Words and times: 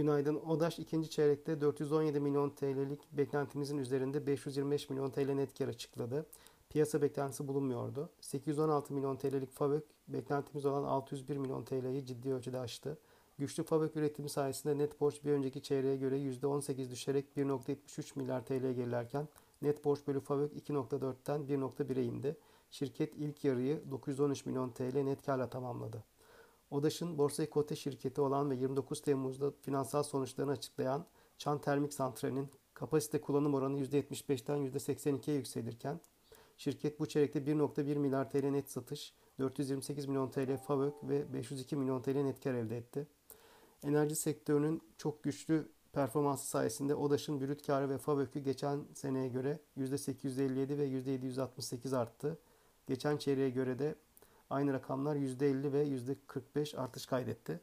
Günaydın. 0.00 0.34
ODAŞ 0.34 0.78
ikinci 0.78 1.10
çeyrekte 1.10 1.60
417 1.60 2.20
milyon 2.20 2.50
TL'lik 2.50 3.00
beklentimizin 3.12 3.78
üzerinde 3.78 4.26
525 4.26 4.90
milyon 4.90 5.10
TL 5.10 5.30
net 5.30 5.58
kar 5.58 5.68
açıkladı. 5.68 6.26
Piyasa 6.70 7.02
beklentisi 7.02 7.48
bulunmuyordu. 7.48 8.10
816 8.20 8.94
milyon 8.94 9.16
TL'lik 9.16 9.50
FAVÖK 9.50 9.84
beklentimiz 10.08 10.66
olan 10.66 10.84
601 10.84 11.36
milyon 11.36 11.64
TL'yi 11.64 12.06
ciddi 12.06 12.32
ölçüde 12.32 12.58
aştı. 12.58 12.98
Güçlü 13.38 13.62
FAVÖK 13.62 13.96
üretimi 13.96 14.28
sayesinde 14.28 14.78
net 14.78 15.00
borç 15.00 15.24
bir 15.24 15.30
önceki 15.30 15.62
çeyreğe 15.62 15.96
göre 15.96 16.18
%18 16.18 16.90
düşerek 16.90 17.26
1.73 17.36 18.18
milyar 18.18 18.44
TL'ye 18.44 18.72
gerilerken 18.72 19.28
net 19.62 19.84
borç 19.84 20.06
bölü 20.06 20.20
FAVÖK 20.20 20.52
2.4'ten 20.52 21.40
1.1'e 21.40 22.04
indi. 22.04 22.36
Şirket 22.70 23.14
ilk 23.16 23.44
yarıyı 23.44 23.90
913 23.90 24.46
milyon 24.46 24.70
TL 24.70 24.98
net 24.98 25.26
karla 25.26 25.50
tamamladı. 25.50 26.04
ODAŞ'ın 26.70 27.18
borsayı 27.18 27.50
kote 27.50 27.76
şirketi 27.76 28.20
olan 28.20 28.50
ve 28.50 28.54
29 28.54 29.02
Temmuz'da 29.02 29.52
finansal 29.62 30.02
sonuçlarını 30.02 30.52
açıklayan 30.52 31.06
Çan 31.38 31.60
Termik 31.60 31.94
Santrali'nin 31.94 32.48
kapasite 32.74 33.20
kullanım 33.20 33.54
oranı 33.54 33.80
%75'ten 33.80 34.58
%82'ye 34.58 35.36
yükselirken 35.36 36.00
şirket 36.56 37.00
bu 37.00 37.06
çeyrekte 37.06 37.38
1.1 37.38 37.98
milyar 37.98 38.30
TL 38.30 38.44
net 38.44 38.70
satış, 38.70 39.14
428 39.38 40.06
milyon 40.06 40.30
TL 40.30 40.56
FAVÖK 40.56 40.94
ve 41.02 41.32
502 41.32 41.76
milyon 41.76 42.02
TL 42.02 42.16
net 42.16 42.44
kar 42.44 42.54
elde 42.54 42.76
etti. 42.76 43.06
Enerji 43.84 44.16
sektörünün 44.16 44.82
çok 44.98 45.22
güçlü 45.22 45.68
performansı 45.92 46.46
sayesinde 46.46 46.94
ODAŞ'ın 46.94 47.40
brüt 47.40 47.66
karı 47.66 47.88
ve 47.88 47.98
FAVÖK'ü 47.98 48.40
geçen 48.40 48.84
seneye 48.94 49.28
göre 49.28 49.58
%857 49.78 50.78
ve 50.78 50.88
%768 50.88 51.96
arttı. 51.96 52.38
Geçen 52.86 53.16
çeyreğe 53.16 53.50
göre 53.50 53.78
de 53.78 53.94
Aynı 54.50 54.72
rakamlar 54.72 55.16
%50 55.16 55.72
ve 55.72 55.84
%45 55.84 56.76
artış 56.76 57.06
kaydetti. 57.06 57.60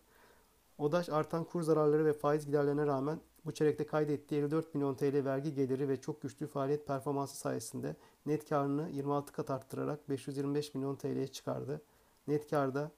ODAŞ 0.77 1.09
artan 1.09 1.43
kur 1.43 1.61
zararları 1.61 2.05
ve 2.05 2.13
faiz 2.13 2.45
giderlerine 2.45 2.85
rağmen 2.85 3.19
bu 3.45 3.51
çeyrekte 3.51 3.85
kaydettiği 3.85 4.41
54 4.41 4.75
milyon 4.75 4.95
TL 4.95 5.25
vergi 5.25 5.53
geliri 5.53 5.89
ve 5.89 6.01
çok 6.01 6.21
güçlü 6.21 6.47
faaliyet 6.47 6.87
performansı 6.87 7.37
sayesinde 7.37 7.95
net 8.25 8.49
karını 8.49 8.89
26 8.89 9.31
kat 9.31 9.49
arttırarak 9.49 10.09
525 10.09 10.75
milyon 10.75 10.95
TL'ye 10.95 11.27
çıkardı. 11.27 11.81
Net 12.27 12.49
karda 12.49 12.91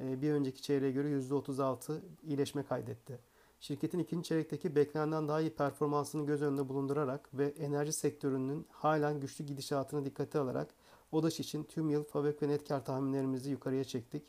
e, 0.00 0.22
bir 0.22 0.32
önceki 0.32 0.62
çeyreğe 0.62 0.92
göre 0.92 1.08
%36 1.08 2.00
iyileşme 2.22 2.62
kaydetti. 2.62 3.18
Şirketin 3.60 3.98
ikinci 3.98 4.28
çeyrekteki 4.28 4.76
beklenenden 4.76 5.28
daha 5.28 5.40
iyi 5.40 5.50
performansını 5.50 6.26
göz 6.26 6.42
önünde 6.42 6.68
bulundurarak 6.68 7.28
ve 7.34 7.46
enerji 7.46 7.92
sektörünün 7.92 8.66
halen 8.70 9.20
güçlü 9.20 9.44
gidişatını 9.44 10.04
dikkate 10.04 10.38
alarak 10.38 10.74
ODAŞ 11.12 11.40
için 11.40 11.64
tüm 11.64 11.90
yıl 11.90 12.04
FAVÖK 12.04 12.42
ve 12.42 12.48
net 12.48 12.68
kar 12.68 12.84
tahminlerimizi 12.84 13.50
yukarıya 13.50 13.84
çektik. 13.84 14.22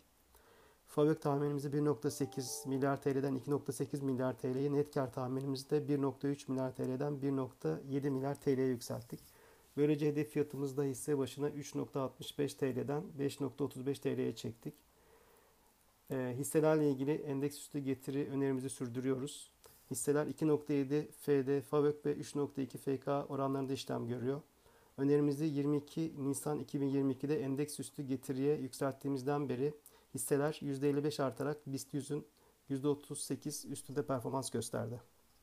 FAVÖK 0.87 1.21
tahminimizi 1.21 1.69
1.8 1.69 2.69
milyar 2.69 3.01
TL'den 3.01 3.35
2.8 3.35 4.03
milyar 4.03 4.37
TL'ye, 4.37 4.73
net 4.73 4.93
kar 4.93 5.13
tahminimizi 5.13 5.69
de 5.69 5.77
1.3 5.77 6.51
milyar 6.51 6.75
TL'den 6.75 7.13
1.7 7.13 8.09
milyar 8.09 8.41
TL'ye 8.41 8.67
yükselttik. 8.67 9.19
Böylece 9.77 10.07
hedef 10.07 10.29
fiyatımızı 10.29 10.77
da 10.77 10.83
hisse 10.83 11.17
başına 11.17 11.49
3.65 11.49 12.57
TL'den 12.57 13.03
5.35 13.19 14.01
TL'ye 14.01 14.35
çektik. 14.35 14.73
E, 16.11 16.33
hisselerle 16.37 16.91
ilgili 16.91 17.11
endeks 17.11 17.57
üstü 17.57 17.79
getiri 17.79 18.29
önerimizi 18.29 18.69
sürdürüyoruz. 18.69 19.51
Hisseler 19.91 20.27
2.7 20.27 21.11
FD, 21.11 21.61
FAVÖK 21.61 22.05
ve 22.05 22.13
3.2 22.13 22.77
FK 22.77 23.31
oranlarında 23.31 23.73
işlem 23.73 24.07
görüyor. 24.07 24.41
Önerimizi 24.97 25.45
22 25.45 26.13
Nisan 26.17 26.59
2022'de 26.59 27.41
endeks 27.41 27.79
üstü 27.79 28.03
getiriye 28.03 28.55
yükselttiğimizden 28.55 29.49
beri 29.49 29.73
hisseler 30.13 30.59
%55 30.61 31.23
artarak 31.23 31.67
BIST 31.67 31.93
100'ün 31.93 32.27
%38 32.69 33.67
üstünde 33.67 34.05
performans 34.05 34.49
gösterdi. 34.49 35.01